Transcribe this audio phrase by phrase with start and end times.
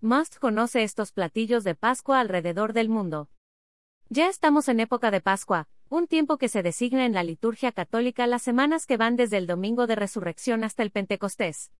[0.00, 3.28] Must conoce estos platillos de Pascua alrededor del mundo.
[4.08, 8.28] Ya estamos en época de Pascua, un tiempo que se designa en la liturgia católica
[8.28, 11.72] las semanas que van desde el domingo de resurrección hasta el Pentecostés.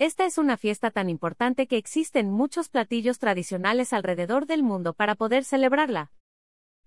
[0.00, 5.14] Esta es una fiesta tan importante que existen muchos platillos tradicionales alrededor del mundo para
[5.14, 6.10] poder celebrarla.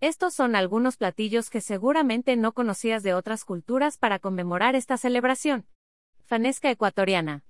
[0.00, 5.66] Estos son algunos platillos que seguramente no conocías de otras culturas para conmemorar esta celebración.
[6.26, 7.42] Fanesca ecuatoriana.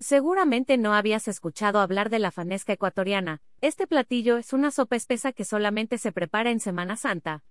[0.00, 3.42] Seguramente no habías escuchado hablar de la fanesca ecuatoriana.
[3.60, 7.42] Este platillo es una sopa espesa que solamente se prepara en Semana Santa.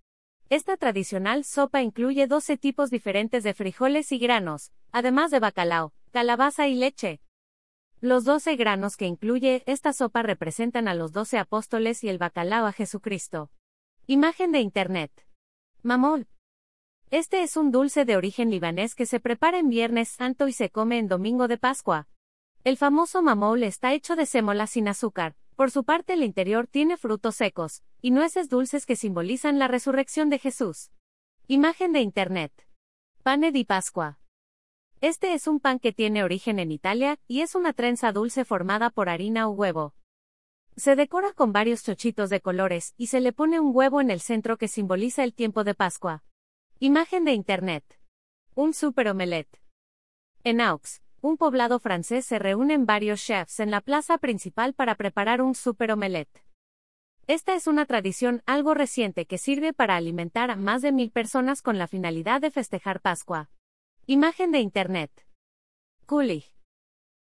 [0.49, 6.70] Esta tradicional sopa incluye 12 tipos diferentes de frijoles y granos, además de bacalao, calabaza
[6.70, 7.20] y leche.
[7.99, 12.66] Los 12 granos que incluye esta sopa representan a los 12 apóstoles y el bacalao
[12.66, 13.52] a Jesucristo.
[14.05, 15.12] Imagen de Internet.
[15.84, 16.27] Mamol.
[17.12, 20.70] Este es un dulce de origen libanés que se prepara en Viernes Santo y se
[20.70, 22.07] come en Domingo de Pascua.
[22.67, 26.98] El famoso mamol está hecho de sémola sin azúcar, por su parte el interior tiene
[26.98, 30.91] frutos secos, y nueces dulces que simbolizan la resurrección de Jesús.
[31.48, 32.51] Imagen de Internet.
[33.23, 34.20] Pane di Pascua.
[34.99, 38.90] Este es un pan que tiene origen en Italia, y es una trenza dulce formada
[38.90, 39.95] por harina o huevo.
[40.76, 44.20] Se decora con varios chochitos de colores, y se le pone un huevo en el
[44.20, 46.26] centro que simboliza el tiempo de Pascua.
[46.79, 47.98] Imagen de Internet.
[48.55, 49.62] Un super omelette.
[50.43, 55.41] En Aux, un poblado francés se reúnen varios chefs en la plaza principal para preparar
[55.41, 56.43] un super omelette.
[57.27, 61.62] Esta es una tradición algo reciente que sirve para alimentar a más de mil personas
[61.62, 63.49] con la finalidad de festejar Pascua.
[64.06, 65.12] Imagen de Internet.
[66.06, 66.45] Kulig.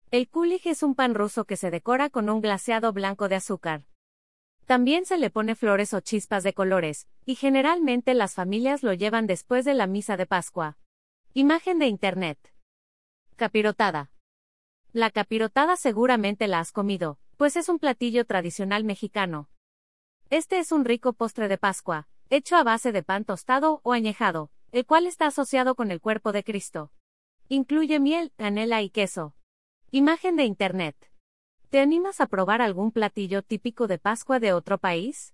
[0.09, 3.85] El kulig es un pan ruso que se decora con un glaseado blanco de azúcar.
[4.65, 9.27] También se le pone flores o chispas de colores, y generalmente las familias lo llevan
[9.27, 10.77] después de la misa de Pascua.
[11.33, 12.51] Imagen de Internet.
[13.41, 14.11] Capirotada.
[14.93, 19.49] La capirotada seguramente la has comido, pues es un platillo tradicional mexicano.
[20.29, 24.51] Este es un rico postre de Pascua, hecho a base de pan tostado o añejado,
[24.71, 26.91] el cual está asociado con el cuerpo de Cristo.
[27.49, 29.33] Incluye miel, canela y queso.
[29.89, 31.11] Imagen de Internet.
[31.71, 35.33] ¿Te animas a probar algún platillo típico de Pascua de otro país?